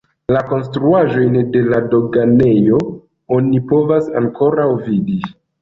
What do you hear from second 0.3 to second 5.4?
La konstruaĵojn de la doganejo oni povas ankoraŭ vidi.